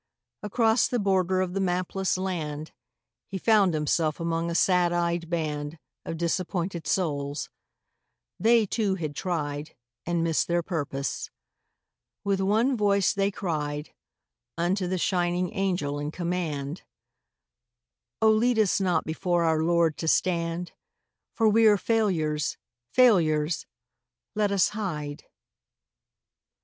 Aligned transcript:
Across 0.41 0.87
the 0.87 0.97
border 0.97 1.41
of 1.41 1.53
the 1.53 1.59
mapless 1.59 2.17
land 2.17 2.71
He 3.27 3.37
found 3.37 3.75
himself 3.75 4.19
among 4.19 4.49
a 4.49 4.55
sad 4.55 4.91
eyed 4.91 5.29
band 5.29 5.77
Of 6.05 6.17
disappointed 6.17 6.87
souls; 6.87 7.51
they, 8.39 8.65
too, 8.65 8.95
had 8.95 9.15
tried 9.15 9.75
And 10.07 10.23
missed 10.23 10.47
their 10.47 10.63
purpose. 10.63 11.29
With 12.23 12.41
one 12.41 12.75
voice 12.75 13.13
they 13.13 13.29
cried 13.29 13.93
Unto 14.57 14.87
the 14.87 14.97
shining 14.97 15.53
Angel 15.53 15.99
in 15.99 16.09
command: 16.09 16.81
'Oh, 18.23 18.31
lead 18.31 18.57
us 18.57 18.81
not 18.81 19.05
before 19.05 19.43
our 19.43 19.61
Lord 19.61 19.97
to 19.99 20.07
stand, 20.07 20.71
For 21.35 21.47
we 21.47 21.67
are 21.67 21.77
failures, 21.77 22.57
failures! 22.89 23.67
Let 24.33 24.51
us 24.51 24.69
hide. 24.69 25.25